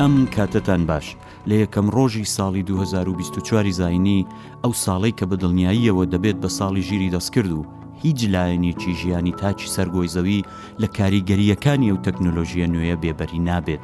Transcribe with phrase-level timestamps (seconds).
[0.00, 1.06] ئەم کاتتان باش
[1.50, 4.18] لە یەکەم ڕۆژی ساڵی 2024 زاینی
[4.64, 7.62] ئەو ساڵی کە بە دڵنیاییەوە دەبێت بە ساڵی ژیری دەستکرد و
[8.02, 10.38] هیچ لایەنێکی ژیانی تاچی سەرگۆی زەوی
[10.82, 13.80] لە کاریگەریەکانی و تەکنۆلۆژیە نوێیە بێبەری نابێت.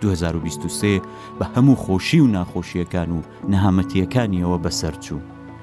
[0.00, 1.00] 2023
[1.40, 3.20] بە هەموو خۆشی و ناخۆشیەکان و
[3.52, 5.20] نەهامەتیەکانیەوە بەسەرچوو.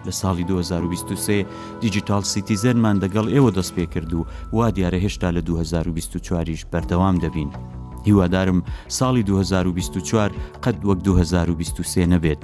[0.07, 1.45] لە ساڵی 2023
[1.81, 7.51] دیجیتال سیتیزەرمان دەگەڵ ئێوە دەست پێ کرد و وا دیارە هێشتا لە 2024ش بەردەوام دەبین.
[8.05, 8.63] هیوادارم
[8.99, 10.31] ساڵی 2024
[10.63, 12.41] قەت وەک 2023 نەبێت.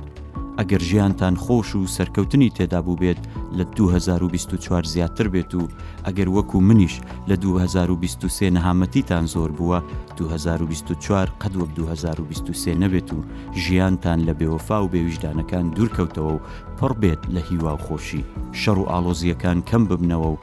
[0.59, 3.21] ئەگەر ژیانتان خۆش و سەرکەوتنی تێدا بوو بێت
[3.57, 5.63] لە 2024 زیاتر بێت و
[6.05, 6.95] ئەگەر وەکو منیش
[7.27, 9.79] لە 2023 نەهامەتیتان زۆر بووە
[10.17, 13.19] 2024 قەت وەک 2023 نەبێت و
[13.53, 16.39] ژیانتان لە بێوەفا و بێویژدانەکان دوورکەوتەوە و
[16.81, 18.23] پڕ بێت لە هیوا و خۆشی
[18.63, 20.37] شەڕ و ئالۆزیەکان کەم ببنەوە و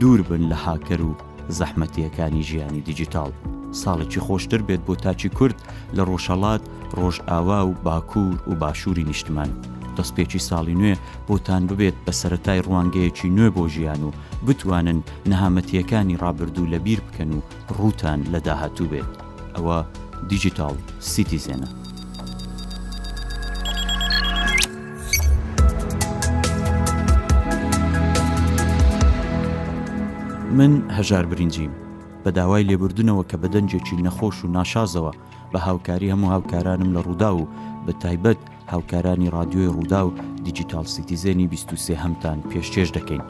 [0.00, 1.12] دوور بن لە هاکەر و
[1.58, 3.32] زەحمەتیەکانی ژیانی دیجیتال.
[3.82, 5.54] ساڵێکی خۆشتر بێت بۆ تاچی کورد
[5.96, 6.62] لە ڕۆژەڵات
[6.98, 9.50] ڕۆژئاوا و باکوور و باشووری نیشتمان.
[9.96, 10.94] دەستپێکی ساڵی نوێ
[11.28, 14.10] بۆتان ببێت بە سەتای ڕوانگەیەکی نوێ بۆ ژیان و
[14.46, 14.98] بتوانن
[15.30, 17.40] نەهامەتیەکانی ڕابردوو لە بیر بکەن و
[17.78, 19.10] ڕوتان لە داهاتوو بێت.
[19.56, 19.78] ئەوە
[20.30, 20.76] دیجیتال
[21.12, 21.68] سیتیزێنە.
[30.58, 31.72] من هەژار برنجیم
[32.28, 35.12] بە داوای لێبوردنەوە کە بە دەنجێکی نەخۆش و ناشازەوە
[35.52, 37.48] بە هاوکاری هەموو هاوکارانم لە ڕوودا و
[37.86, 38.38] بە تایبەت
[38.72, 40.12] هاوکارانی رادیۆی ڕوودا و
[40.46, 43.22] دیجیتال سیتیزێنی 23 هەمتان پێشچێش دەکەین.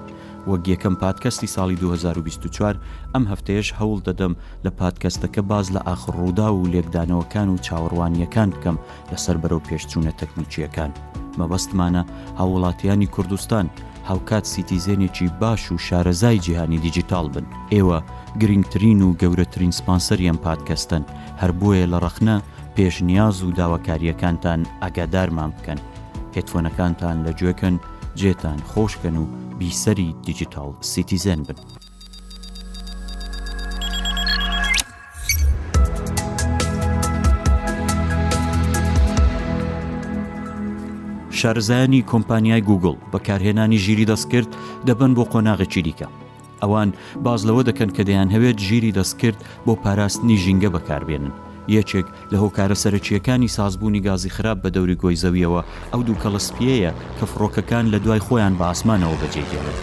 [0.49, 2.79] وەک یەکەم پادکەستی ساڵی 2024
[3.15, 8.77] ئەم هەفتەیەش هەوڵ دەدەم لە پادکەستەکە باز لە ئاخر ڕوودا و لێکدانەوەکان و چاوەڕوانیەکان بکەم
[9.13, 10.91] لەسەر بەرەو پێشچوونە تەکنیکیەکان.
[11.39, 12.03] مەبەستمانە
[12.39, 13.67] هاوڵاتیانی کوردستان
[14.09, 17.99] هاوکات سیتیزێنێکی باش و شارەزای جیهانی دیجیتال بن ئێوە
[18.41, 21.05] گرنگترین و گەورەترین سپانسەریان پادکەستن
[21.41, 22.37] هەر بۆیە لە ڕەخنە
[22.77, 25.79] پێشنیاز و داواکاریەکانتان ئەگادارمان بکەن
[26.35, 27.75] هێتفۆنەکانتان لەگوێکن
[28.21, 29.25] جێتان خۆشکن و
[29.59, 31.59] بیسەری دیجیتال سیتیزەن بن.
[41.31, 44.51] شارزایانی کۆمپانیای گوگل بەکارهێنانی ژیری دەستکرد
[44.87, 46.09] دەبن بۆ قۆناغێکی دیکە
[46.63, 46.91] ئەوان
[47.27, 51.33] باز لەوە دەکەن کە دەیان هەوێت ژیری دەستکرد بۆ پاراستنی ژینگە بەکاربێنن
[51.77, 57.25] یەکێک لە هۆکارە سەرکیەکانی سازبوونی گازی خراپ بە دەوری گۆی زەویەوە ئەو دوو کەڵسپیەیە کە
[57.31, 59.79] فڕۆکەکان لە دوای خۆیان بە ئاسمانەوە بەجێگەێت.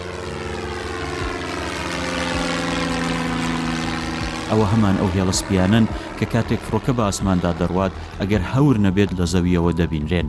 [4.50, 5.84] ئەوە هەمان ئەو هێڵسپیانن
[6.18, 10.28] کە کاتێک فڕۆکە بە ئاسماندا دەڕوات ئەگەر هەور نەبێت لە زەویەوە دەبینرێن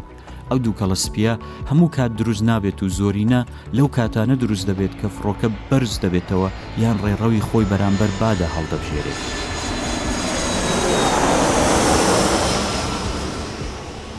[0.52, 1.34] ئەو دوو کەڵەسپیە
[1.70, 3.42] هەموو کات دروست نابێت و زۆرینە
[3.78, 6.50] لەو کاتانە دروست دەبێت کە فڕۆکە بەرز دەبێتەوە
[6.84, 9.22] یان ڕێڕەوی خۆی بەرامبەر بادە هەڵدەبژێرێت.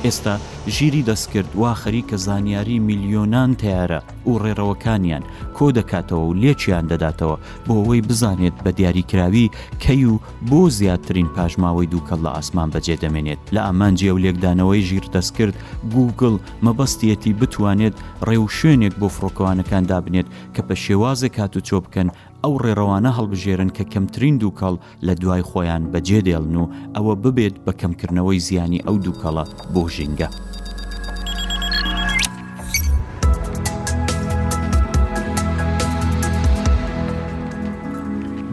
[0.05, 0.35] ئێستا
[0.77, 5.25] ژیری دەستکرد وا خەریکە زانیاری میلیۆنان تیارە و ڕێڕەوەکانیان
[5.57, 7.37] کۆ دەکاتەوە و لێکیان دەداتەوە
[7.67, 9.51] بۆ ئەوەی بزانێت بە دیاریکراوی
[9.83, 10.15] کەی و
[10.51, 15.55] بۆ زیاترین پاژماوەی دووکەڵ لە ئاسمان بەجێ دەمێنێت لە ئامانجیە و لێکدانەوەی ژیر دەستکرد
[15.95, 16.35] گوگل
[16.65, 17.95] مەبەستیەتی بتوانێت
[18.29, 22.09] ڕێو شوێنێک بۆ فڕۆکەوانەکان دابنێت کە بە شێوازە کات و چۆ بکەن
[22.45, 24.75] ئەو ڕێڕەوانە هەڵبژێرن کە کەمترین دووکەڵ
[25.07, 30.29] لە دوای خۆیان بەجێدێڵن و ئەوە ببێت بە کەمکردنەوەی زیانی ئەو دووکەڵە بۆ ژینگە.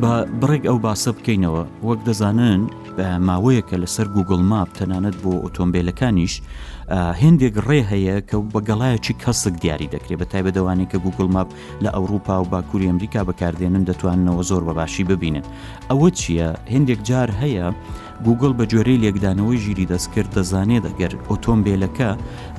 [0.01, 2.61] بە بڕێک ئەو باسە بکەینەوە وەک دەزانن
[2.97, 6.33] بە ماوەیەکە لەسەر گوگل ماپ تەنانەت بۆ ئۆتۆمبیلەکانیش
[7.21, 11.49] هندێک ڕێ هەیە کە بەگەڵایەکی کەسک دیاری دەکرێت بە تایبە دەوانێت کە گوگل ماپ
[11.83, 15.45] لە ئەوروپا و باکووری ئەمریکا بەکاردێنن دەتواننەوە زۆر بەباشی ببینن
[15.89, 17.67] ئەوە چییە هندێک جار هەیە
[18.23, 22.09] گوگل بە جۆرەی لێکدانەوەی ژیری دەستکرد دەزانێت دەگەر ئۆتۆمبیلەکە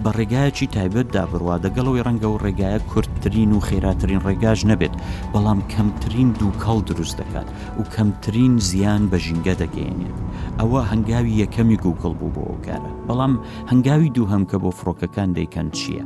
[0.03, 4.95] بە ڕێگایەکی تایبەت دابڕوا دەگەڵەوەی ڕەنگە و ڕێگایە کورتترین و خێراترین ڕێگاژ نەبێت
[5.33, 7.49] بەڵام کەمترین دووکەڵ دروست دەکات
[7.81, 10.17] و کەمترین زیان بە ژینگە دەگەێنێت
[10.61, 13.35] ئەوە هەنگاوی یەکەمی گوگل بوو بۆ ئەوکارە بەڵام
[13.71, 16.05] هەنگاوی دوو هەم کە بۆ فڕۆکەکان دەیکەن چییە؟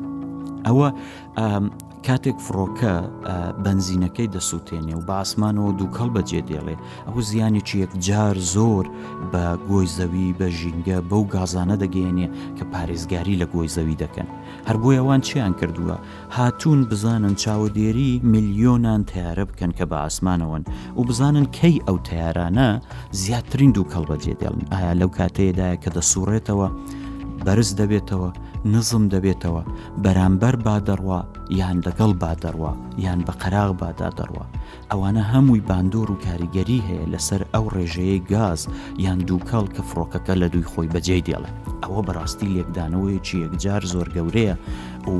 [0.66, 0.88] ئەوە
[2.06, 2.92] کاتێک فڕۆکە
[3.64, 6.76] بنزینەکەی دەسووتێنێ و بە ئاسمانەوە دووکەڵ بەجێ دێڵێ
[7.08, 8.84] ئەوە زیانێکی یەکجار زۆر
[9.32, 12.26] بە گۆی زەوی بە ژینگە بەو گازانە دەگەێنێ
[12.56, 14.28] کە پارێزگاری لە گۆی زەوی دەکەن
[14.68, 15.96] هەر بۆ ئەوان چیان کردووە
[16.36, 20.62] هاتوون بزانن چاودێری میلیۆنان تیارە بکەن کە بە ئاسمانەوەن
[20.98, 22.68] و بزانن کەی ئەو تیارانە
[23.22, 26.68] زیاترین دووکەڵ بەجێ دێڵن ئایا لەو کاتەیەدایە کە دەسوڕێتەوە
[27.46, 28.30] بەرز دەبێتەوە
[28.72, 29.62] نزم دەبێتەوە
[30.04, 31.20] بەرامبەر با دەڕوا
[31.60, 32.72] یان لەگەڵ با دەڕوا
[33.04, 34.46] یان بە قەراغ بادا دەڕوا
[34.90, 38.60] ئەوانە هەمووی باندۆر و کاریگەری هەیە لەسەر ئەو ڕێژەیە گاز
[39.04, 41.50] یان دووکەڵ کە فڕۆکەکە لە دوی خۆی بەجێ دێڵێ
[41.82, 44.54] ئەوە بەڕاستی لێکدانەوەیکی یەکجار زۆر گەورەیە
[45.12, 45.16] و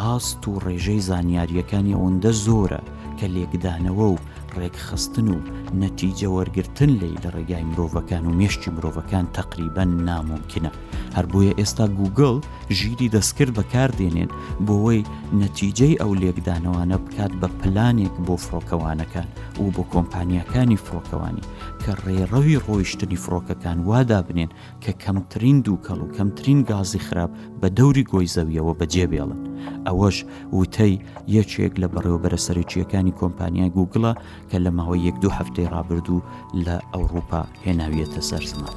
[0.00, 2.82] ئاست و ڕێژەی زانیاریەکانی ئەوەندە زۆرە
[3.18, 4.16] کە لێکدانەوە و
[4.58, 5.36] ڕێکخستن و
[5.82, 10.72] نەتیجە وەرگرتن لی لە ڕێگای مرۆڤەکان و مێشتی مرۆڤەکان تقریبەن ناممکنە
[11.16, 12.36] هەر بۆیە ئێستا گوگل
[12.78, 14.30] ژیری دەستکرد بەکاردێنێن
[14.66, 15.06] بۆەوەی
[15.42, 19.28] نەتیجەی ئەو لێکدانەوانە بکات بە پلانێک بۆ فڕۆکەوانەکان
[19.62, 21.46] و بۆ کۆمپانیەکانی فڕۆکەوانی
[21.82, 24.50] کە ڕێڕەوی ڕۆیشتنی فڕۆکەکان وادابنێن
[24.82, 27.30] کە کەمترین دووکەڵ و کەمترین گازی خراپ
[27.60, 29.40] بە دەوری گۆی زەویەوە بەجێبێڵن
[29.86, 30.16] ئەوەش
[30.58, 30.94] وتەی
[31.36, 34.12] یەکێک لە بەڕێوەبەرە سەرچیەکانی کۆمپانیای گوگڵە
[34.50, 36.24] کە لە ماوەی یەک دوو هەفتەی ڕابردوو
[36.66, 38.76] لە ئەوروپا هێناویەتە سەرزمان.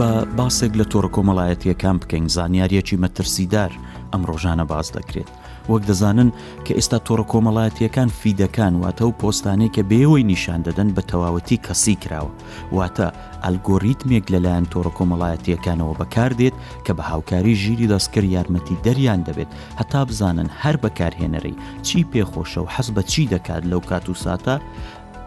[0.00, 3.72] بە باسێک لە تۆڕ کۆمەڵایەتیەکان بکەین زانیاریەکی مەترسیدار
[4.12, 5.30] ئەم ڕۆژانە باز دەکرێت
[5.70, 6.30] وەک دەزانن
[6.64, 11.96] کە ئێستا تۆڕە کۆمەڵایەتیەکان فیدەکان واتە و پۆستانەی کە بێەوەی نیشان دەدەن بە تەواوەتی کەسی
[12.02, 12.32] کراوە
[12.76, 13.06] واتە
[13.44, 16.54] ئەلگۆریتمێک لەلایەن تۆڕە کۆمەڵایەتیەکانەوە بەکاردێت
[16.84, 19.50] کە بە هاوکاری ژیری دەستکرد یارمەتی دەریان دەبێت
[19.80, 21.54] هەتا بزانن هەر بەکارهێنەری
[21.86, 24.56] چی پێخۆشە و حەز بە چی دەکات لەو کات و ساتە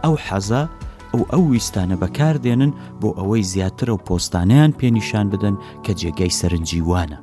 [0.03, 0.63] ئەو حەزە
[1.13, 2.71] ئەو ئەو ویستانە بەکاردێنن
[3.01, 5.55] بۆ ئەوەی زیاترە و پۆستانیان پێنیشان بدەن
[5.85, 7.17] کە جێگەی سەرنجیوانە.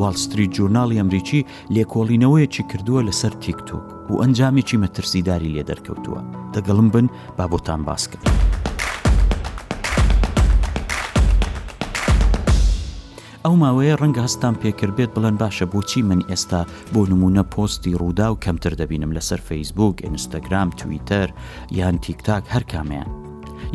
[0.00, 6.20] والستری جورناڵی ئەمریکی لێکۆڵینەوەیەکی کردووە لەسەر تیکتۆک و ئەنجامێکی مەترسیداری لێ دەرکەوتووە.
[6.54, 7.06] دەگەڵم بن
[7.38, 8.59] با بۆتان باس کرد.
[13.46, 18.28] ئەو ماوەیە ڕەنگە هەستان پێکرد بێت بڵەن باشە بۆچی من ئێستا بۆ نمونە پۆستی ڕوودا
[18.32, 21.28] و کەمتر دەبینم لەسەر فەیسبوک، ئینستاگرام، تویتەر
[21.78, 23.08] یان تیکتاک هەر کامیان.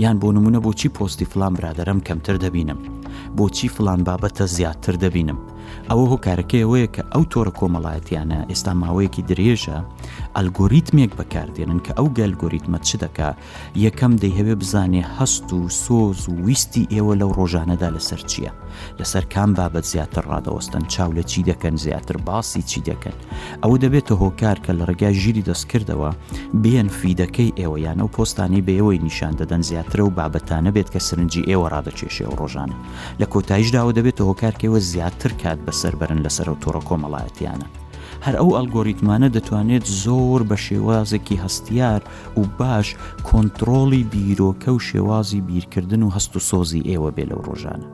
[0.04, 2.80] یان بۆ نمونە بۆچی پۆستی فلان برادەرم کەمتر دەبینم.
[3.38, 5.40] بۆچی فلان بابەتە زیاتر دەبینم.
[5.90, 9.78] ئەوە هۆکارەکەیەوەیە کە ئەو تۆڕە کۆمەڵایەتیانە ئێستا ماوەیەکی درێژە
[10.36, 13.30] ئەلگۆریتمێک بەکاردێنن کە ئەو گەلگۆریتمە چ دەکا
[13.86, 18.52] یەکەم دەیهەوێ بزانێ هەست و سۆز و ویستی ئێوە لەو ڕۆژانەدا لەسەر چییە.
[19.00, 23.16] لەسەر کام بابەت زیاتر ڕادەوەستن چاو لە چی دەکەن زیاتر باسی چی دەکەن
[23.66, 26.12] ئەوە دەبێتە هۆکار کە لە ڕێگای ژیری دەستکردەوە
[26.64, 30.98] بێن فیدەکەی ئێوە یانە و پۆستانی بە ئێوەی نیشان دەدەن زیاترە و بابەتانە بێت کە
[31.08, 32.76] سرنجی ئێوە ڕادەچێشێ و ڕۆژانە
[33.20, 37.68] لە کۆتاییشداوە دەبێتە هۆکارکەوە زیاتر کات بەسەر بەرن لەسەر و تۆڕە کۆمەڵایەتیانە.
[38.26, 42.02] هەر ئەو ئەلگۆریتمانە دەتوانێت زۆر بە شێوازێکی هەستیار
[42.40, 42.88] و باش
[43.30, 47.88] کۆنتترۆڵی بیرۆکە و شێوازی بیرکردن و هەست و سۆزی ئێوە بێ لەو ڕۆژانە.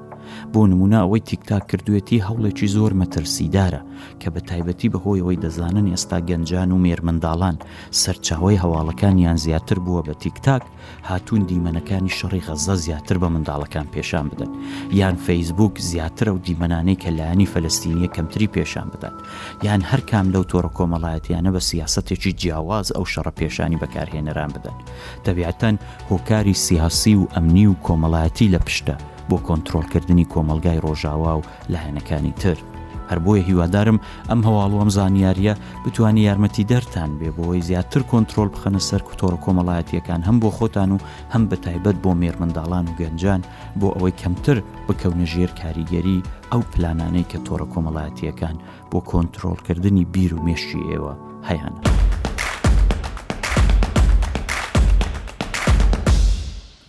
[0.53, 3.81] بۆ نمونە ئەوەی تیکتاک کردوێتی هەوڵێکی زۆر مەترسیدارە
[4.21, 7.55] کە بە تایبەتی بەهۆیەوەی دەزانن ئێستا گەنجان و مێرمنداڵان
[8.01, 10.63] سەرچاوی هەواڵەکانیان زیاتر بووە بە تیکتاک
[11.09, 14.51] هاتوون دیمەنەکانی شەڕی غەزە زیاتر بە منداڵەکان پێشان بدەن
[14.99, 19.13] یان فەیسبوک زیاتر ئەو دیمەنانەی کە لایانی فەلستینیە کەمتری پێشان بدەن
[19.67, 24.77] یان هەر کام لەو تۆڕە کۆمەڵایەتیانە بە سیاستێکی جیاواز ئەو شەڕە پێشانی بەکارهێنەران بدەن
[25.25, 25.75] دەبیاتەن
[26.09, 28.95] هۆکاری سیاسی و ئەمنی و کۆمەڵایەتی لە پشتە
[29.31, 31.41] بۆ کۆنتترۆلکردنی کۆمەلگای ڕۆژاوا و
[31.73, 32.57] لایەنەکانی تر.
[33.09, 33.97] هەر بۆیە هیوادارم
[34.29, 35.53] ئەم هەواڵ ئەم زانیاریە
[35.85, 41.03] بتوانانی یارمەتی دەرتان بێ بۆەوەی زیاتر کۆنتترۆل بخەنە سەر کتۆڕ کۆمەڵایەتیەکان هەم بۆ خۆتان و
[41.33, 43.41] هەم بە تایبەت بۆ مێرمنداڵان و گەنجان
[43.79, 44.57] بۆ ئەوەی کەمتر
[44.87, 46.19] بکەونە ژێر کاریگەری
[46.51, 48.55] ئەو پلانانەی کە تۆڕە کۆمەڵایەتیەکان
[48.91, 51.13] بۆ کۆنتترۆلکردنی بیر و مێشی ئێوە
[51.49, 51.75] هەیان.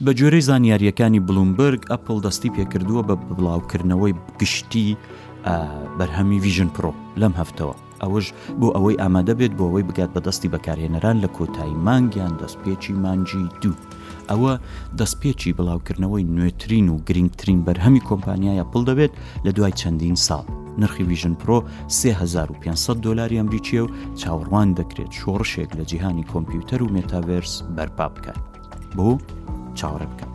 [0.06, 4.88] بە جۆرەی زانیاریەکانی بلومبرگ ئەپل دەستی پێکردووە بە بڵاوکردنەوەی گشتی
[5.98, 6.90] بەرهەمی ویژن پرۆ
[7.22, 8.26] لەم هەفتەوە ئەوەش
[8.60, 13.76] بۆ ئەوەی ئامادە بێت بۆ ئەوەی بگات بەدەستی بەکارهێنەران لە کۆتایی مانگیان دەستپێکی مانجی دوو
[14.30, 14.52] ئەوە
[14.98, 19.12] دەستپێکی بڵاوکردنەوەی نوێترین و گرنگترین بەرهەمی کۆمپانیایە پڵ دەبێت
[19.46, 20.44] لە دوای چەندین ساڵ
[20.80, 23.88] نرخی ویژن پرۆ 3500 دلاری ئەمریکیە و
[24.20, 28.40] چاوەڕوان دەکرێت شۆڕشێک لە جیهانی کۆمپیوتەر و مێتاڤرس بەرپا بکات
[28.96, 29.08] بۆ
[29.80, 30.30] چاوەڕێ بکەن.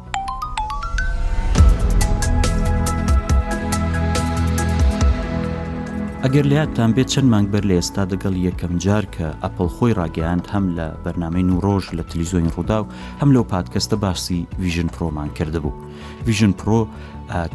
[6.24, 10.66] ئەگەر لاتان بێت چەند مانگبەر لە ئێستا دەگەڵ یەکەم جار کە ئەپل خۆی ڕاگەیاند هەم
[10.78, 12.90] لە بەرنمەین و ڕۆژ لە تلیزۆین ڕوودا و
[13.22, 15.74] هەم لەو پادکەستە باسی ویژن پرۆمان کردهبوو.
[16.28, 16.80] ویژن پرۆ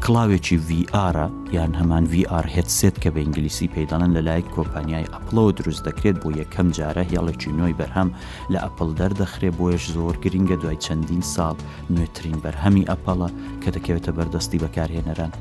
[0.02, 1.16] کلااوێکی VR
[1.54, 6.68] یان هەمان VR هێتسێت کە بە ئینگلیسی پێداڵن لەلایک کۆمپانیای ئەپلۆ دروست دەکرێت بۆ یەکەم
[6.78, 8.08] جارە هێڵێکی نوۆی بەرهەم
[8.52, 11.56] لە ئەپل دەردەخرێ بۆیش زۆر گرینگە دوای چەندین ساڵ
[11.94, 13.28] نوێترین بەرهەمی ئەپەڵە
[13.62, 15.32] کە دەکەوێتە بەردەستی بەکارهێنەران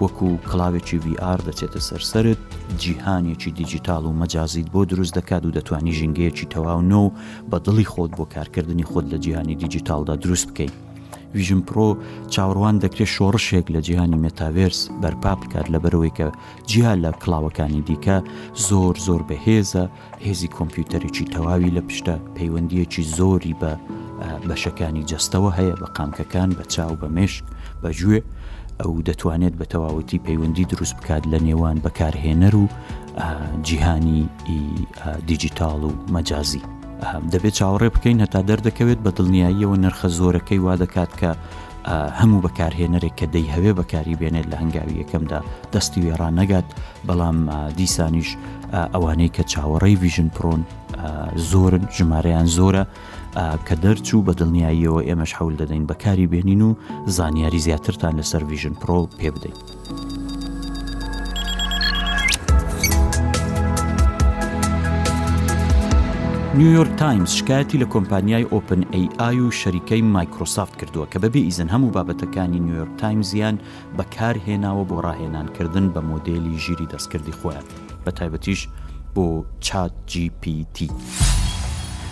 [0.00, 2.40] وەکو کلااوێکی VR دەچێتە سەرسرت
[2.82, 7.04] جیهانێکی دیجیتال و مەجازیت بۆ دروست دەکات و دەتوانی ژنگەیەکی تەواو نۆ
[7.50, 10.76] بە دڵی خۆت بۆ کارکردنی خۆت لە جیهانی دیجیتالدا دروست بکەیت.
[11.34, 11.86] ویژن پرۆ
[12.34, 16.26] چاوەڕوان دەکرێت شۆڕشێک لە جیهانی مێتاڤێرس بەرپا بکات لە بەرەوەی کە
[16.70, 18.16] جیا لە کلااوەکانی دیکە
[18.68, 19.84] زۆر زۆر بەهێزە
[20.26, 23.72] هێزی کۆمپیوتەرێکی تەواوی لە پشتە پەیوەندیەکی زۆری بە
[24.48, 27.44] بەشەکانی جەستەوە هەیە بە قامکەکان بە چاو بە مێشک
[27.82, 28.18] بەگوێ
[28.80, 32.64] ئەو دەتوانێت بە تەواوەتی پەیوەندی دروست بکات لە نێوان بەکارهێنەر و
[33.66, 34.20] جیهانی
[35.28, 36.62] دیجیتال و مەجازی.
[37.32, 41.30] دەبێت چاوەڕێ بکەین هەتا دەردەکەوێت بە دڵنیاییەوە نرخە زۆرەکەی وا دەکات کە
[42.20, 45.40] هەموو بەکارهێنەرێک کە دەی هەوێ بەکاری بێنێت لە هەنگاوی یەکەمدا
[45.72, 46.68] دەستی وێرا نەگات
[47.08, 47.38] بەڵام
[47.78, 48.28] دیسانیش
[48.94, 50.62] ئەوانەی کە چاوەڕێی ویژن پرۆن
[51.50, 52.84] زۆرن ژمارەیان زۆرە
[53.66, 56.76] کە دەرچوو بە دڵنیاییەوە ئێمەش حول دەدەین بەکاری بێنین و
[57.16, 59.56] زانیاری زیاترتان لەسەر ویژن پرۆ پێ بدەین.
[66.58, 71.94] نیویۆرک تایمز شکایەتی لە کۆمپانیای ئۆپن AI و شەریکەی مایکرۆسافت کردووە کە بەبێ ئیزن هەموو
[71.96, 73.56] بابەتەکانی نیویۆرک تایمزیان
[73.98, 77.66] بەکارهێناوە بۆ ڕاهێنانکردن بە مۆدێلی ژیری دەستکردی خۆیان
[78.04, 78.60] بە تایبەتیش
[79.14, 79.26] بۆ
[79.66, 80.78] چات GPT.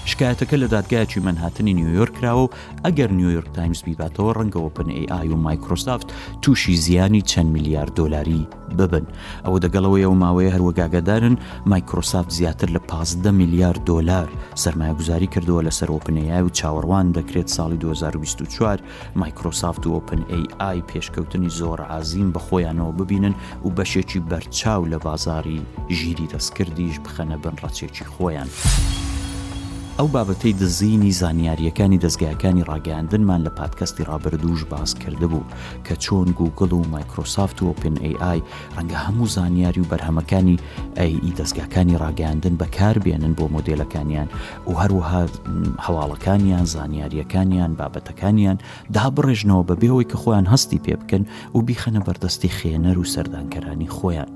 [0.07, 2.49] شکایەتەکە لە دادگایکی منهاتنی نیویۆرک کراوە و
[2.85, 6.07] ئەگەر نیویۆرک تایمز بیباتەوە ڕەنگەوە پنAI و مایکرۆسافت
[6.43, 9.07] تووشی زیانی چەند میلیارد دلاری ببن
[9.45, 15.73] ئەوە دەگەڵەوەی ئەو ماوەیە هەروەگاگدارن مایکرۆسافت زیاتر لە 15 میلیارد دلار سرمایه گوزاری کردووە لە
[15.81, 18.81] سەرۆپنAI و چاوەڕوان دەکرێت ساڵی 2024
[19.17, 26.27] مایکرۆسافت و OpenAI پێشکەوتنی زۆر عازیم بە خۆیانەوە ببینن و بەشێکی بەرچاو لە بازاری ژیری
[26.33, 28.51] دەستکردیش بخەنە بن ڕەچێکی خۆیان.
[30.01, 35.49] ئەو بابەتەی دزینی زانیاریەکانی دەستگایەکانی ڕاگەاندنمان لە پادکەستی ڕابردووش باس کرده بوو
[35.87, 38.39] کە چۆن گوگل و مایکرۆسافت و OpenAI
[38.77, 40.57] ڕەنگە هەموو زانیاری و بەرهەمەکانی
[40.99, 44.29] ئەی e دەستگاکانی ڕاگەاندن بەکاربیێنن بۆ مۆدلەکانیان
[44.71, 45.23] و هەروەها
[45.85, 48.57] هەواڵەکانیان زانیاریەکانیان بابەتەکانیان
[48.97, 51.23] دابڕێژنەوە بەبێەوەی کە خۆیان هەستی پێ بکەن
[51.55, 54.31] و بیخەنە بەردەستی خێنەر و سەردانکەرانی خۆیان.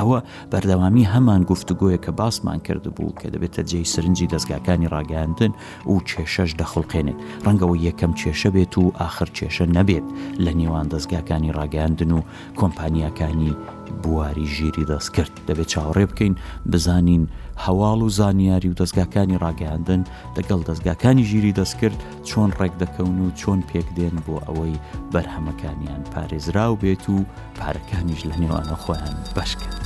[0.00, 0.18] ئەوە
[0.52, 5.52] بەردەوامی هەمان گفتوگویە کە باسمان کردبوو کە دەبێتە جێی سرنجی دەستگاکانی ڕاگەاندن
[5.90, 10.06] و کێشەش دەخڵقێنێت ڕەنگەەوە یەکەم کێشە بێت و آخر کێشە نەبێت
[10.44, 12.26] لە نێوان دەستگاکانی ڕاگەاندن و
[12.60, 13.52] کۆمپانیەکانی
[14.02, 16.34] بواری ژیری دەست کرد دەبێت چاوەڕێ بکەین
[16.72, 17.24] بزانین
[17.64, 20.02] هەواڵ و زانیاری و دەستگاکانی ڕاگەاندن
[20.36, 24.74] لەگەڵ دەستگاکانی ژیری دەست کرد چۆن ڕێک دەکەون و چۆن پێکدێن بۆ ئەوەی
[25.12, 27.18] بەرهەمەکانیان پارێزرا و بێت و
[27.60, 29.76] پارەکانیش لە نێوانە خۆیان بەشکرد.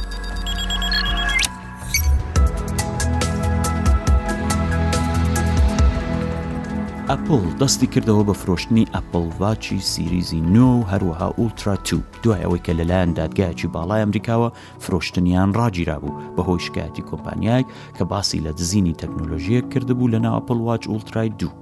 [7.11, 12.73] ئەپل دەستی کردەوە بە فرۆشتنی ئەپڵواچی سیریزی نو و هەروەها ئولترا تو دوای ئەوەی کە
[12.79, 14.49] لەلایەن دادگایکی باڵای ئەمریکاوە
[14.85, 20.83] فرۆشتنیان ڕاگیرا بوو بەهۆی شکایەتی کۆمپانیایك کە باسی لە دزینی تەکنۆلۆژیە کردبوو لە ناو ئەپڵواچ
[20.91, 21.53] ئولترای دوو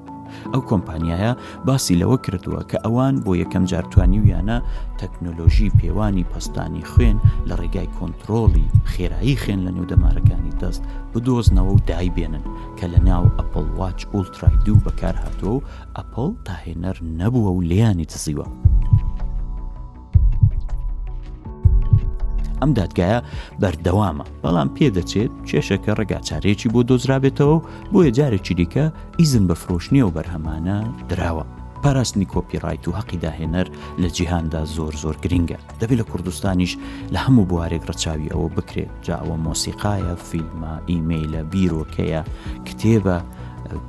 [0.53, 1.31] ئەو کۆمپانیایە
[1.69, 4.59] باسی لەوە کردووە کە ئەوان بۆ یەکەم جارتوانی ویانە
[5.01, 7.19] تەکنۆلۆژی پێوانی پستانی خوێن
[7.49, 10.83] لە ڕێگای کۆنتترۆڵی خێرایی خوێن لە نێودەمارەکانی دەست
[11.13, 12.45] بدۆزنەوە و دایبێنن
[12.79, 15.65] کە لە ناو ئەپل واچ ئولترای دوو بەکار هاتووە و
[15.97, 18.47] ئەپل تاهێنەر نەبووە و لیانی دزیوە.
[22.63, 23.19] ئەم دادگایە
[23.63, 27.57] بەردەوامە بەڵام پێدەچێت کێشەکە ڕێگاچارێکی بۆ دۆزرابێتەوە
[27.93, 28.87] بۆیە جارێکی دیکە
[29.21, 30.77] ئیزن بە فرۆشتنی و بەرهەمانە
[31.11, 31.45] دراوە.
[31.83, 33.67] پاراستنی کۆپیڕایت و حەقی داهێنەر
[34.03, 36.73] لە جیهاندا زۆر زۆر گرنگە دەبێت لە کوردستانیش
[37.15, 42.23] لە هەموو بوارێک ڕەچاوی ئەوە بکرێت جاوە مۆسیقایە فیلمە ئیممەیلە بیرۆکەیە
[42.67, 43.17] کتێبە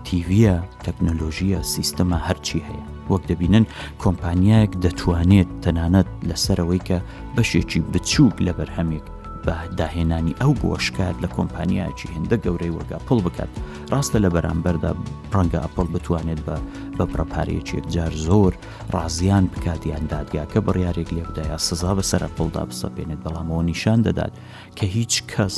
[0.05, 3.65] تیڤە تەکنۆلۆژیە سیستەما هەرچی هەیە وەک دەبینن
[4.03, 6.97] کۆمپانیایەک دەتوانێت تەنانەت لەسەرەوەی کە
[7.35, 9.05] بەشێکی بچووک لە بەرهەمێک
[9.45, 13.51] بە داهێنانی ئەو بۆشکات لە کۆمپانیایکی هێندە گەورەی وەگا پڵ بکات
[13.93, 14.91] ڕاستە لە بەرامبەردا
[15.35, 16.55] ڕەنگە ئەپڵ بتوانێت بە
[16.97, 18.53] بە پرەپارێکێک جار زۆر
[18.95, 24.33] ڕازیان بکاتیان دادگاکە بڕیارێک لێبدایە سزا بەسەر پڵدا بسەپێنێت بەڵامەوە نیشان دەدات
[24.77, 25.55] کە هیچ کەس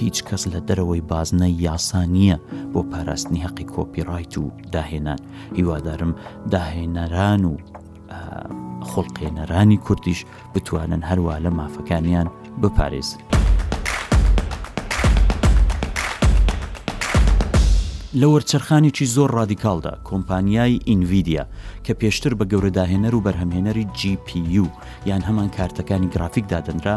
[0.00, 2.36] هیچ کەس لە دەرەوەی بازنە یاسا نییە
[2.72, 5.20] بۆ پاراستنی حەقی کۆپیڕایت و داهێنان
[5.58, 6.12] هیوادارم
[6.54, 7.56] داهێنەران و
[8.90, 10.20] خڵقێنەرانی کوردیش
[10.54, 12.26] بتوانن هەروە لە مافەکانیان
[12.62, 13.20] بپارێزن.
[18.20, 21.44] لە وەرچرخانێکی زۆر ڕادیکالدا کۆمپانیای ئینڤیدیا
[21.84, 24.66] کە پێشتر بە گەورەداهێنەر و بەرهەمهێنەری GPU
[25.10, 26.96] یان هەمان کارتەکانی گرافیک دادەنرا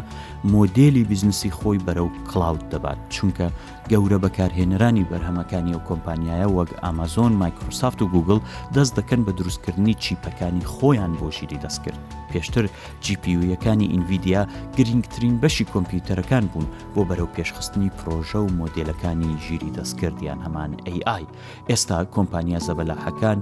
[0.54, 3.48] مۆدلی بیزنسی خۆی بەرەو کلااود دەبات چونکە
[3.92, 8.40] گەورە بەکارهێنەرانی بەرهەمەکانی و کۆمپانیایە وەک ئامازۆن مایکرۆسافت و گوگل
[8.76, 12.00] دەست دەکەن بە دروستکردنی چیپەکانی خۆیان بۆشیری دەستکرد.
[12.38, 12.65] پێشتر
[13.06, 14.41] GPU-یەکانی ئینڤیدیا
[14.77, 16.65] گرنگترین بەشی کۆمپیوتەرەکان بوون
[16.96, 21.24] بۆ بەرەو پێشخستنی پرۆژە و مۆدلەکانی ژیری دەستکردیان هەمان AI
[21.70, 23.39] ئێستا کۆمپانیا زەبەلاحەکان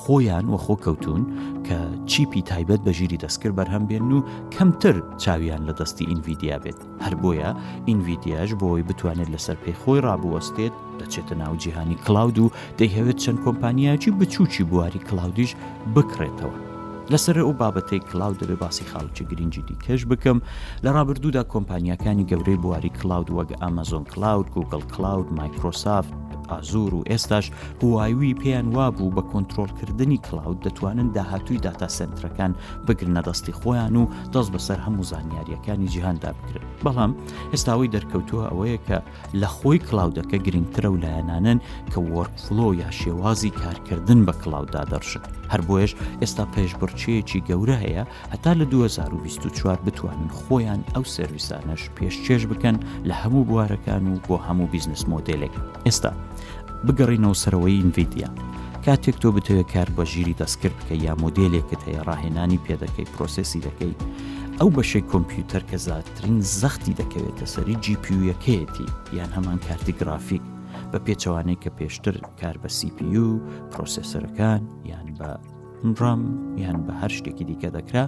[0.00, 1.22] خۆیان وەخۆ کەوتون
[1.66, 1.78] کە
[2.10, 7.14] چیپی تایبەت بە ژیری دەستکرد بەرهەم بێن و کەمتر چاویان لە دەستی ئینڤیدیا بێت هەر
[7.22, 7.50] بۆیە
[7.88, 14.10] ئینڤیدیاش بۆی بتوانێت لەسەر پێی خۆی ڕابوەستێت دەچێتە ناو جیهانی کلااود و دەیهەوێت چەند کۆمپانیاکی
[14.18, 15.50] بچووکی بواری کلااودیش
[15.94, 16.65] بکرێتەوە.
[17.12, 20.38] لەسەر ئەو بابەتەی کلااو دەبێ باسی خاڵکی گرنگجی دیکەش بکەم
[20.84, 26.12] لە ڕابردوودا کۆمپانیەکانی گەورەی بواری کلااود وەگە ئامازۆن کلااود گوگل کلااود مایکرۆسافت
[26.50, 27.46] ئازور و ئێستاش
[27.82, 32.52] هوایوی پێیان وابوو بە کۆنتترۆلکردنی کلااود دەتوانن داهاتووی داتا سنتەکان
[32.88, 37.12] بگرنە دەستی خۆیان و دەست بەسەر هەموو زانیاریەکانی جیهاندا بکرن بەڵام
[37.54, 38.98] ئێستاوی دەرکەوتووە ئەوەیە کە
[39.40, 41.58] لە خۆی کلااودەکە گرنگترە و لایەنانن
[41.92, 45.90] کە وەرفلۆ یا شێوازی کارکردن بە کلااودا دەرشن هەر بۆیش
[46.22, 52.76] ئێستا پێشبڕچەیەکی گەورە هەیە هەتا لە 2024 بتوانن خۆیان ئەو سرویسانەش پێشچێش بکەن
[53.08, 55.54] لە هەموو بوارەکان و بۆ هەموو بیزنس مۆدلێک
[55.86, 56.12] ئێستا
[56.86, 58.30] بگەڕینەوە سەرەوەی ئینڤیدیا.
[58.84, 63.94] کاتێک تۆ بتەوێت کار بە ژیری دەستکرد بکە یا مۆدلێکت هەیە ڕاهێنانی پێدەکەی پرۆسسی دەکەی
[64.58, 68.86] ئەو بەشەی کۆمپیوتەر کە زیاترین زەختی دەکەوێتە سەری GPU یەکەیەتی
[69.18, 70.42] یان هەمان کارتی گرافیک
[70.96, 73.24] بە پێچەوانەی کە پێشتر کار بە CPU
[73.72, 74.60] پرۆسسەرەکان
[74.90, 75.30] یان بە
[76.00, 76.22] ڕام
[76.64, 78.04] یان بە هەر شتێکی دیکە دەکرا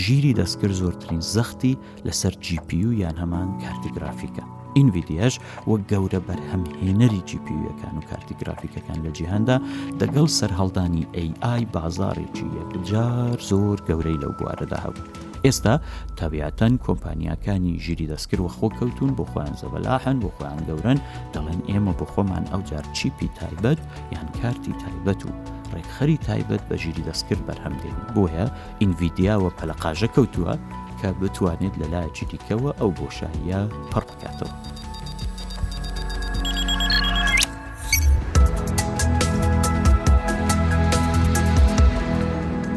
[0.00, 1.74] ژیری دەستکرد زۆرترین زەختی
[2.06, 4.44] لەسەر GPU یان هەمان کارتیگرافیکە.
[4.76, 5.34] ئینڤیدیەش
[5.70, 9.56] وەک گەورە بەرهەمهێنەری GPUەکان و کارتیگرافیکەکان لە جیهندا
[10.00, 15.06] دەگەڵ سەرهەڵدانی AI بازارێکی یەکجار زۆر گەورەی لەو بوارەدا هەبوو.
[15.44, 15.80] ئێستا
[16.20, 20.98] تابیاتەن کۆمپانیاکانی ژیری دەستکرد و خۆکەوتون بۆ خۆیان زەبەلاحن بۆ خۆیان گەورن
[21.34, 23.78] دەڵێن ئێمە بۆ خۆمان ئەو جار چیپی تایبەت
[24.14, 25.30] یان کارتی تایبەت و
[25.74, 28.46] ڕێکخەری تایبەت بە ژیری دەستکرد بەرهەمدێن بۆیە
[28.80, 30.54] ئینڤیدیاوە پەلەقاژە کەوتووە
[31.00, 33.60] کە بتوانێت لەلایەکی دیکەوە ئەو بۆشاییە
[33.92, 34.52] پڕ بکاتەوە.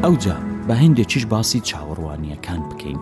[0.06, 3.02] ئەو جام بە هەندێکیش باسی چاوەڕوانیەکان بکەین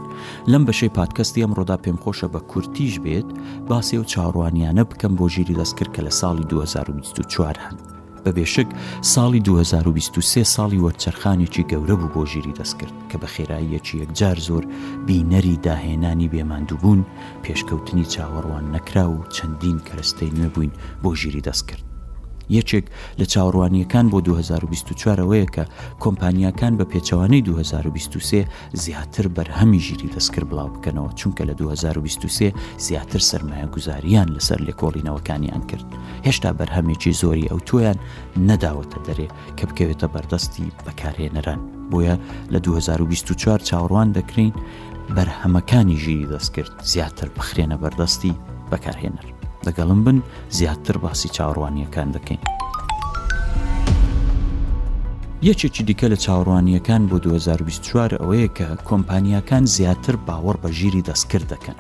[0.51, 3.27] لەم بەشەی پادکەستی ئەم ڕۆدا پێم خۆشە بە کورتیش بێت
[3.69, 7.75] باسی و چاوەڕوانیانە بکەم بۆ ژیری دەستکرد کە لە ساڵی 2024 هەن
[8.25, 8.67] بە بێشک
[9.13, 14.63] ساڵی 2023 ساڵی وەرچەرخانێکی گەورە بوو بۆ ژیری دەستکرد کە بە خێراییەکی یەکجار زۆر
[15.07, 17.01] بینەری داهێنانی بێماندووبوون
[17.43, 20.71] پێشکەوتنی چاوەڕوان نەکرا و چەندین کەرستەی نوێ بووین
[21.03, 21.90] بۆ ژیری دەستکرد
[22.57, 22.85] یەکێک
[23.19, 25.63] لە چاوەڕوانیەکان بۆ 2024ەوەیە کە
[26.03, 28.41] کۆمپانیاکان بە پێچەوانەی 2023
[28.83, 32.47] زیاتر بەرهەمی ژیری دەستکرد بڵاو بکەنەوە چونکە لە 2023
[32.85, 35.85] زیاتر سرمایە گوزاریان لەسەر لێکۆڵینەوەکانیان کرد
[36.25, 37.95] هێشتا بەرهەمێکی زۆری ئەو تویان
[38.49, 41.61] نەداوەتە دەرێ کە بکەوێتە بەردەستی بەکارێنەران
[41.91, 42.15] بۆیە
[42.53, 44.51] لە 2024 چاوەڕوان دەکرین
[45.15, 48.33] بەرهەمەکانی ژیری دەستکرد زیاتر بخرێنە بەردەستی
[48.71, 49.27] بەکارهێنەر.
[49.67, 50.19] دەگەڵم بن
[50.57, 52.41] زیاتر باسی چاوەڕوانیەکان دەکەین.
[55.49, 61.75] یەکێکی دیکە لە چاوەڕوانیەکان بۆ 2024 ئەوەیە کە کۆمپانیەکان زیاتر باوەڕ بە ژیری دەستکرد دەکەن.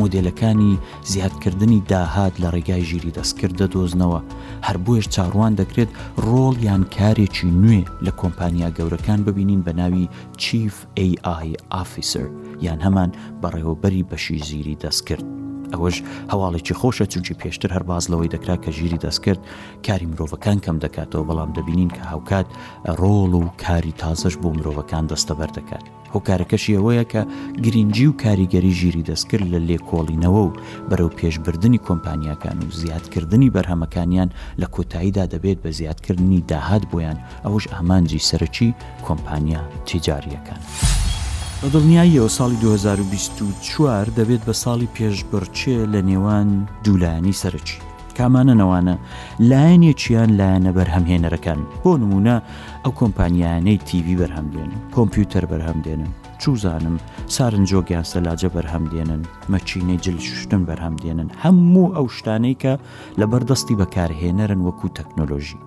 [0.00, 0.72] مۆدلەکانی
[1.12, 4.20] زیادکردنی داهات لە ڕێگای ژیری دەستکرد دەدۆزنەوە
[4.66, 5.90] هەر بۆیش چاڕوان دەکرێت
[6.26, 10.08] ڕۆڵ یان کارێکی نوێ لە کۆمپانیا گەورەکان ببینین بە ناوی
[10.42, 10.76] چیف
[11.08, 12.26] AI ئافیسەر
[12.66, 13.10] یان هەمان
[13.42, 15.43] بەڕێوەبەری بەشی زیری دەستکرد.
[15.74, 15.96] ئەوەش
[16.32, 19.42] هەواڵێکی خۆشە چونکی پێشتر هەر باز لەوەی دەکرا کە ژیری دەستکرد
[19.86, 22.46] کاری مرۆڤەکان کەم دەکاتەوە بەڵام دەبینین کە هاوکات
[23.02, 25.84] ڕۆڵ و کاری تازەش بۆ مرۆڤەکان دەستەبەر دەکات
[26.14, 27.22] هۆکارەکەشی ئەوەیە کە
[27.64, 30.54] گرنگجی و کاریگەری ژیری دەستکرد لە لێکۆڵینەوە و
[30.88, 34.28] بەرەو پێشبردننی کۆمپانیاکان و زیادکردنی بەرهەمەکانیان
[34.60, 38.70] لە کۆتاییدا دەبێت بە زیادکردنی داهات بۆیان ئەوش ئامانجی سەرەکی
[39.06, 40.62] کۆمپانیا تیجاریەکان.
[41.64, 46.48] لە دڵنیاییەوە ساڵی 2024 دەبێت بە ساڵی پێشبڕچێ لە نێوان
[46.84, 47.78] دوولانی سەرچی
[48.18, 48.94] کامانە نەوانە
[49.50, 52.36] لایەنێ چیان لایەنە بەرهەمهێنەرەکان بۆ نمونە
[52.84, 56.10] ئەو کۆمپانیانەی تیوی بەرهەم دێنن کۆمپیوتەر بەرهەم دێنن
[56.42, 56.96] چوزانم
[57.34, 59.22] سارنجۆگیان سەلاجە بەرهەم دێنن
[59.52, 62.72] مەچینەی جلشتن بەرهەم دێنن هەموو ئەو شتانەی کە
[63.20, 65.60] لە بەردەستی بەکارهێنەرن وەکو تەکنۆلۆژی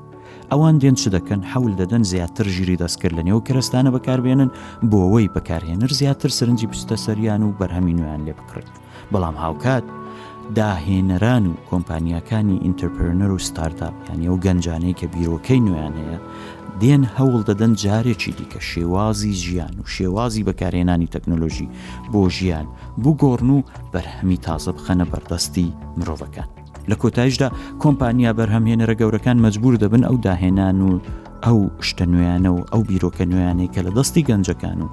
[0.52, 4.50] ئەوان دێن چ دەکەن حەول دەدەن زیاتر ژیری دەستکرد لە نێو کەستانە بەکاربێنن
[4.90, 8.70] بۆ ئەوەی بەکارهێنەر زیاتر سرنجی بستە سەریان و بەرهەمی نویان لێ بکرد
[9.12, 9.86] بەڵام هاوکات
[10.58, 16.18] داهێنەران و کۆمپانیەکانی ئینتەرپەرنەر و ستارتاپ یاننی ئەو گەنجانەی کە بیرۆکەی نویان هەیە
[16.82, 21.72] دێن هەوڵ دەدەن جارێکی دیکە شێوازی ژیان و شێوازی بەکارێنانی تەکنۆلۆژی
[22.12, 22.68] بۆ ژیان
[23.04, 23.60] بوو گۆڕن و
[23.94, 25.68] بەرهەمی تازە بخەنە بەردەستی
[26.00, 26.50] مرۆڤەکان
[26.92, 27.48] لە کۆتایشدا
[27.84, 30.92] کۆمپانیا بەرهەمهێنەرە گەورەکان مەجبور دەبن ئەو داهێنان و
[31.46, 34.88] ئەو شتە نوێیانە و ئەو بیرۆکە نوێیانەی کە لە دەستی گەنجەکان و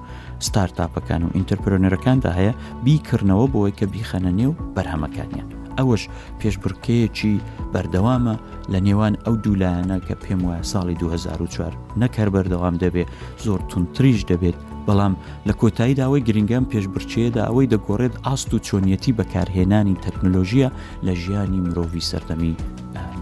[0.45, 2.53] ستارتاپەکان و ئینتەرپۆنەرەکاندا هەیە
[2.85, 5.47] بیکردنەوە بۆی کە بیخەنە نێو بەرهەمەکانیان.
[5.79, 6.03] ئەوەش
[6.39, 7.35] پێشبڕکەیەکی
[7.73, 8.35] بەردەوامە
[8.71, 13.09] لە نێوان ئەو دوولایەنە کە پێم وایە ساڵی 2004 نەکەر بەردەوام دەبێت
[13.45, 14.57] زۆر تونتریش دەبێت
[14.87, 15.13] بەڵام
[15.47, 20.69] لە کۆتایی داوای گرنگام پێشبرچێدا ئەوەی دەگۆڕێت ئاست و چۆنیەتی بەکارهێنانی تەکنۆلۆژیە
[21.05, 22.53] لە ژیانی مرۆڤی سەردەمی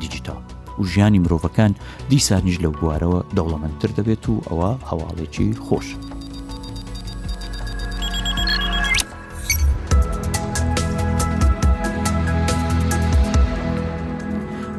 [0.02, 0.42] دیجیتال.
[0.80, 1.72] و ژیانی مرۆڤەکان
[2.12, 5.88] دیسانیش لەو بوارەوە دەوڵەمەندتر دەبێت و ئەوە هەواڵێکی خۆش.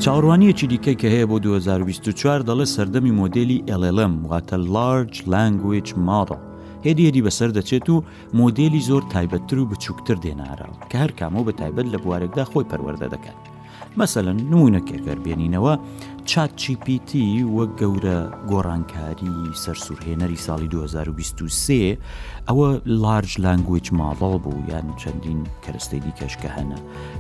[0.05, 6.37] چاڕوانیەکی دیکەی کە هەیە بۆ 2024 دەڵێ سەردەمی مۆدلی LLM واتە لارج لانگوێج ماڕە
[6.85, 8.05] هێدی هێدی بەسەر دەچێت و
[8.39, 13.07] مۆدلی زۆر تایبەتتر و بچووکتر دێنارە کە هەر کامەوە بە تایبەت لە بوارێکدا خۆی پەروەەردە
[13.15, 13.41] دەکات.
[13.99, 15.75] مەسەن نمونە کێکەربێنینەوە
[16.33, 17.13] چاتGPT
[17.57, 18.19] وەک گەورە
[18.51, 21.99] گۆڕانکاری سەرسوورهێنەری ساڵی 2023
[22.49, 22.69] ئەوە
[23.03, 26.79] لارج لانگوێج ماڵەڵ بوو یان چەندین کەرستەی دیکەشکە هەنە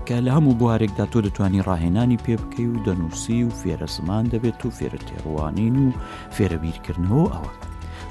[0.08, 4.60] کە لە هەموو بوارێکدا تۆ دەتوانانی ڕاهێنانی پێ بکەی و دەنووسی و فێرە زمان دەبێت
[4.66, 5.88] و فێرە تێڕوانین و
[6.36, 7.50] فێرەبیرکردنەوە ئەوە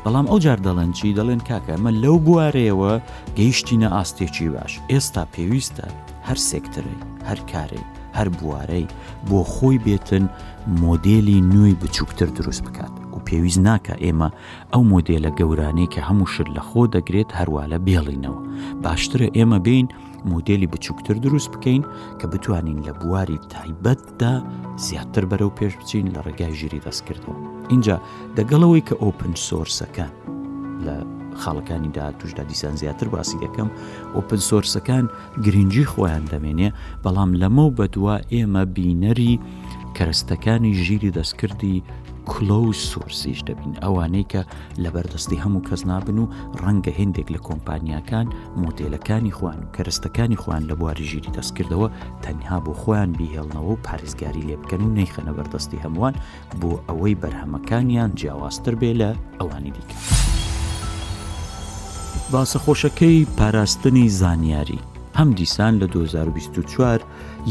[0.03, 2.91] بەڵام ئەو جار دەڵەن چی دەڵێن کاکە ئەمە لەو بوارەیەوە
[3.37, 5.85] گەیشتینە ئاستێکی باش ئێستا پێویستە
[6.27, 8.85] هەر سێکتەرەی هەر کارێک هەر بوارەی
[9.29, 10.25] بۆ خۆی بێتن
[10.83, 14.29] مۆدلی نوێی بچووکتر دروست بکات و پێویست ناکە ئێمە
[14.73, 18.41] ئەو مۆدلە گەورانەی کە هەموو شت لە خۆ دەگرێت هەروە لە بێڵینەوە
[18.83, 19.87] باشترە ئێمە بین
[20.31, 21.83] مۆدلی بچووکتر دروست بکەین
[22.19, 24.33] کە بتوانین لە بواری تایبەتدا
[24.87, 27.37] زیاتر بەرەو پێش بچین لە ڕێگای ژیری دەستکردەوە
[27.71, 27.97] اینجا
[28.37, 30.11] دەگەڵەوەی کە ئۆپن سۆرسەکان
[30.85, 30.97] لە
[31.39, 33.69] خاڵەکانیدا توشدا دیسان زیاتر باسی دەکەم
[34.15, 35.05] ئۆپن سۆرسەکان
[35.45, 36.69] گرنگجی خۆیان دەمێنێ
[37.03, 39.39] بەڵام لەمە بە دووە ئێمە بینەری
[39.97, 41.83] کەرستەکانی ژیری دەستکردی
[42.31, 44.41] کلۆز سۆرسیش دەبین ئەوانەی کە
[44.83, 48.27] لەبەردەستی هەموو کەس نابن و ڕەنگە هندێک لە کۆمپانیاکان
[48.63, 51.87] مۆدلەکانی خوان و کەرستەکانی خوان لە بواری ژیری دەستکردەوە
[52.23, 56.13] تەنها بۆ خۆیان بیهێڵنەوە و پارێزگاری لێبکەن و نەیخەنە بەردەستی هەمووان
[56.61, 59.09] بۆ ئەوەی بەرهەمەکانیان جیاوازتر بێ لە
[59.41, 60.22] ئەوانی دیکە.
[62.33, 64.79] باسە خۆشەکەی پاراستنی زانیاری
[65.19, 67.01] هەم دیسان لە 2024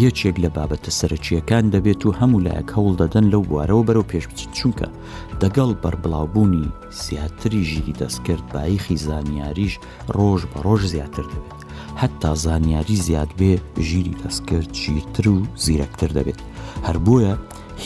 [0.04, 4.50] یەکێک لە بابەتە سەرچیەکان دەبێت و هەموو لایەک هەوڵ دەدەن لەو بوارەوە بەرەو پێش بچیت
[4.58, 4.86] چونکە
[5.42, 6.66] دەگەڵ بەربڵاوبوونی
[7.04, 9.74] زیاتری ژیری دەستکرد بایخی زانیاریش
[10.16, 11.60] ڕۆژ بە ڕۆژ زیاتر دەبێت
[12.00, 13.52] حتا زانیاری زیاد بێ
[13.88, 16.40] ژیری دەستکرد شیرتر و زیرەکتر دەبێت
[16.86, 17.34] هەر بۆیە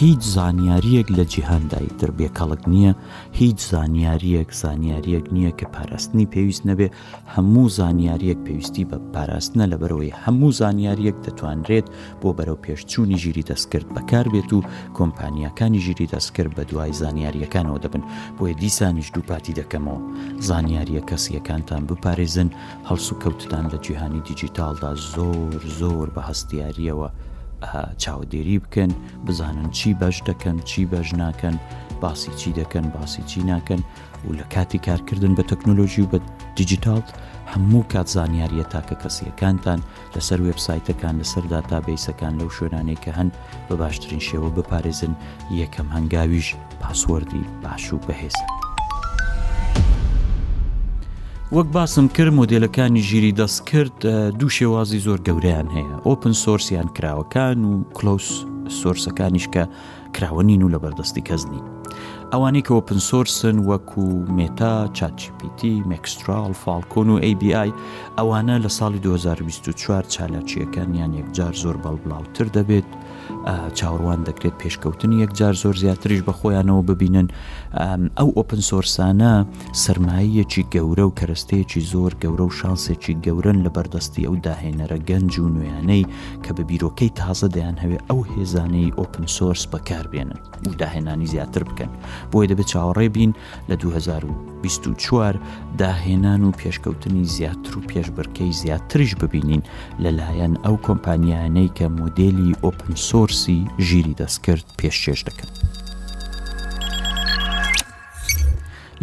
[0.01, 2.93] هیچ زانیاریەک لە جیهندای دربێ کەڵک نییە
[3.41, 6.89] هیچ زانیاریەک زانیاریەک نییە کە پاراستنی پێویست نەبێ
[7.35, 11.87] هەموو زانیاریەک پێویستی بە پاراستنە لەبەرەوەی هەموو زانیاریەک دەتوانرێت
[12.21, 14.61] بۆ بەرەو پێشچوونی ژیری دەستکرد بەکار بێت و
[14.99, 18.03] کۆمپانیەکانی ژیری دەستکرد بە دوای زانیاریەکانەوە دەبن
[18.39, 20.01] بۆیە دیسانیش دووپاتی دەکەمەوە
[20.49, 22.49] زانیاریە کەسیەکانتان بپارێزن
[22.89, 27.09] هەڵسو کەوتتان لە جیهانی دیجیتالدا زۆر زۆر بە هەستیاریەوە.
[27.99, 28.91] چاودێری بکەن
[29.27, 31.57] بزانن چی بەش دەکەن چی بەش ناکەن
[32.01, 33.81] باسی چی دەکەن باسی چی ناکەن
[34.29, 36.19] و لە کاتی کارکردن بە تەکنۆلۆژی و بە
[36.57, 37.03] دیجیتال
[37.53, 39.81] هەموو کات زانیاریە تاکە کەسیەکانتان
[40.15, 43.29] لەسەر وبسایتەکان لەسەر داتابیسەکان لەو شوێنانەی کە هەن
[43.69, 45.13] بە باشترین شێوە بپارێزن
[45.61, 46.49] یەکەم هەنگاویش
[46.81, 48.49] پاسوەردی باش و بەهێزن.
[51.53, 53.97] وەک باسم کرد مۆدلەکانی ژیری دەست کرد
[54.39, 58.29] دوو شێوازی زۆر گەوریان هەیە ئۆپن سۆرسیان کراوەکان و کلۆس
[58.81, 59.63] سۆرسەکانیشکە
[60.15, 61.63] کراوەنین و لە بەردەستی کەزنی
[62.33, 64.07] ئەوانەی کە ئۆپن سۆرسن وەکو
[64.37, 67.71] مێتا چاچپیتی مەکسترال فالکۆن و ABI
[68.19, 72.89] ئەوانە لە ساڵی 2024 چالاچیەکانیان یەکجار زۆر بەڵبڵاوتر دەبێت
[73.79, 77.27] چاوەڕوان دەکرێت پێشکەوتن یەکجار زۆر زیاتریش بە خۆیانەوە ببینن
[78.19, 79.33] ئەو ئۆپن سۆرسانە
[79.83, 85.49] سرماییەکی گەورە و کەرستەیەکی زۆر گەورە و شانسێکی گەورن لە بەردەستی ئەو داهێنەرە گەنج و
[85.55, 86.05] نوێیانەی
[86.45, 91.91] کە بە بیرۆکەی تازە دەیان هەوێ ئەو هێزانەی ئۆپن سۆرس بەکاربێنن و داهێنانی زیاتر بکەن
[92.31, 93.31] بۆی دەبێت چاوەڕێ بین
[93.69, 94.56] لە 2010
[94.97, 95.39] چوار
[95.79, 99.63] داهێنان و پێشکەوتنی زیاتر و پێشبرکەی زیاتریش ببینین
[100.01, 105.51] لەلایەن ئەو کۆمپانیانەی کە مۆدلی ئۆپن سۆرسی ژیری دەستکرد پێشێش دەکەن.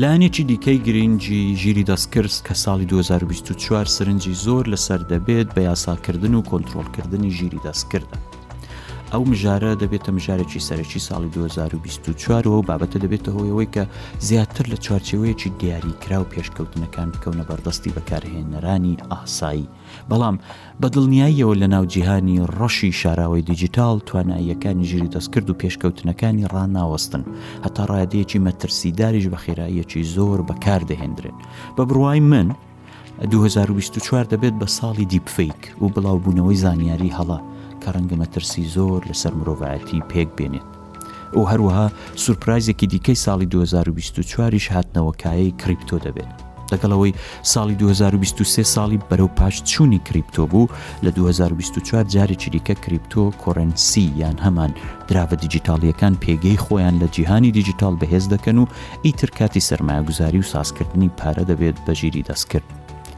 [0.02, 6.42] لاەنێکی دیکەی گرنگجی ژیری دەستکرد کە ساڵی 2024 سرنجی زۆر لەسەر دەبێت بە یاساکردن و
[6.50, 8.18] کۆنتترۆلکردنی ژیری دەستکردە.
[9.14, 13.84] ئەو مژارە دەبێتە مژارێکی سەرەکی ساڵی 2024 و بابەتە دەبێتە هۆیەوەی کە
[14.28, 19.70] زیاتر لە چارچەوەیەکی دیاریکرا و پێشکەوتنەکان بکەونە بەردەستی بەکارهێنەرانی ئاسایی
[20.10, 20.36] بەڵام
[20.82, 27.24] بەدڵنیاییەوە لە ناوجییهانی ڕەشی شاراوی دیجیتال تواناییەکانی ژری دەستکرد و پێشکەوتنەکانی ڕناوەستن
[27.66, 31.36] هەتا ڕادەیەکی مەترسیداریش بە خێراییەکی زۆر بەکاردەهێندرێن
[31.76, 32.48] بە بڕوای من
[33.32, 37.40] 2024 دەبێت بە ساڵی دیپفیک و بڵاوبوونەوەی زانیاری هەڵە
[37.84, 40.68] کە ڕەنگە مەترسی زۆر لەسەر مرۆڤایەتی پێک بێنێت
[41.36, 41.86] ئەو هەروەها
[42.24, 46.32] سورپرایزێکی دیکەی ساڵی 2024ش هاتنەوەکایی کریپتۆ دەبێت
[46.72, 47.18] لەگەڵەوەی
[47.54, 50.70] ساڵی 2023 ساڵی بەرەو پاش چووی کریپتۆ بوو
[51.06, 54.72] لە 2024 جارێکی دیکە کریپتۆ کۆرەنسی یان هەمان
[55.10, 58.66] دراوە دیجیتالیەکان پێگەی خۆیان لە جیهانی دیجیتال بەهێز دەکەن و
[59.06, 62.68] ئیتر کاتی سەرمایەگوزاری و سازکردنی پارە دەبێت بەژیری دەستکرد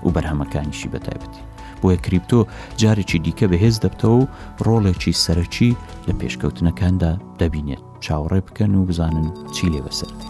[0.06, 2.40] و بەرهەمەکانیشی بەتایبەتی بۆیە کریپتۆ
[2.82, 4.30] جارێکی دیکە بەهێز دەبتەوە و
[4.66, 5.72] ڕۆڵێکی سەرەکی
[6.08, 10.24] لە پێشکەوتنەکاندا دەبینێت چاوەڕێ بکەن و بزانن چی لێ بەسەردێت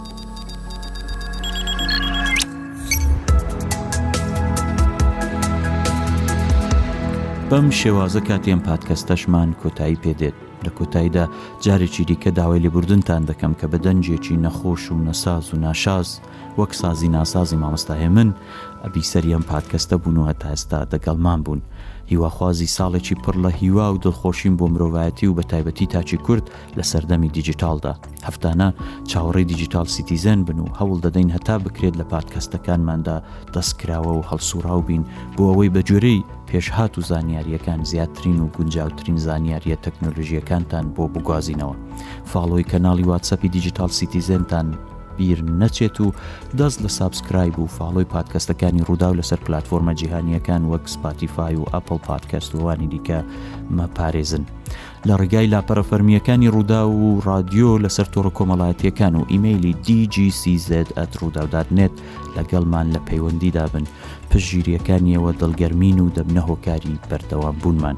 [7.50, 11.24] بەم شێوازە کاتێن پادکەستەشمان کۆتایی پێدێت لە کۆتاییدا
[11.64, 16.08] جارێکی دیکە داوای لێبوردنتان دەکەم کە بە دەنجێکی نەخۆش و نەساز و ناشاز
[16.58, 18.34] وەک سازی ناسازی مامۆستای من
[18.84, 21.62] ئەبی سەریەم پادکەستە بوونەوە تا ئێستا دەگەڵمان بوون
[22.12, 26.82] هیواخوازی ساڵێکی پڕ لە هیوا و دڵخۆشیم بۆ مرۆڤایەتی و بە تایبەتی تاچی کورد لە
[26.82, 27.92] سەردەمی دیجیتالدا
[28.26, 28.68] هەفتانە
[29.10, 33.16] چاوەڕی دیجیتال سیتیزەن بن و هەوڵ دەدەین هەتا بکرێت لە پادکەستەکانماندا
[33.54, 35.02] دەستکراوە و هەڵسورااو بین
[35.36, 41.74] بۆ ئەوەی بەجوێرەی پێشهات و زانیاریەکان زیاترین و گونجاوترین زانیاریە تەکنۆلژیەکانتان بۆ بگوازینەوە
[42.32, 44.66] فاڵۆی کەناڵی واتسەپی دیجیتال سیتیزنتان
[45.18, 46.08] بیر نەچێت و
[46.58, 51.98] دەست لە سابسکرایب و فاڵۆی پادکەستەکانی ڕوودا و لەسەر پلتفۆرمە جیهانیەکان وەک سپاتیفای و ئەپل
[52.08, 53.18] پادکەستوانی دیکە
[53.78, 54.44] مەپارێزن.
[55.08, 60.66] لە ڕێگای لاپەرەفەرمیەکانی ڕوودا و رادیۆ لەسەر تۆڕ کۆمەڵایەتیەکان و ئیممەلی دیجیCZ
[60.98, 61.94] ئەت ڕووداودات نێت
[62.36, 63.84] لەگەڵمان لە پەیوەندیدا بن
[64.32, 67.96] پشگیریەکانیەوە دڵگەرمین و دەبنە هۆکاری بەردەوام بوونمان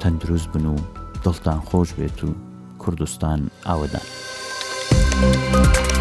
[0.00, 0.76] تەندروست بن و
[1.24, 2.28] دڵتان خۆش بێت و
[2.78, 4.04] کوردستان ئاوەدان.
[5.20, 5.83] thank you